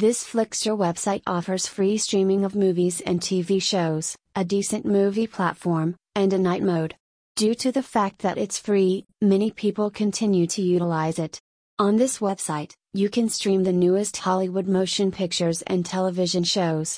This 0.00 0.24
Flixtor 0.24 0.74
website 0.78 1.20
offers 1.26 1.66
free 1.66 1.98
streaming 1.98 2.42
of 2.46 2.54
movies 2.54 3.02
and 3.02 3.20
TV 3.20 3.60
shows, 3.60 4.16
a 4.34 4.42
decent 4.42 4.86
movie 4.86 5.26
platform, 5.26 5.94
and 6.14 6.32
a 6.32 6.38
night 6.38 6.62
mode. 6.62 6.94
Due 7.36 7.54
to 7.56 7.70
the 7.70 7.82
fact 7.82 8.20
that 8.20 8.38
it's 8.38 8.58
free, 8.58 9.04
many 9.20 9.50
people 9.50 9.90
continue 9.90 10.46
to 10.46 10.62
utilize 10.62 11.18
it. 11.18 11.38
On 11.78 11.96
this 11.96 12.18
website, 12.18 12.72
you 12.94 13.10
can 13.10 13.28
stream 13.28 13.62
the 13.62 13.74
newest 13.74 14.16
Hollywood 14.16 14.66
motion 14.66 15.12
pictures 15.12 15.60
and 15.66 15.84
television 15.84 16.44
shows. 16.44 16.88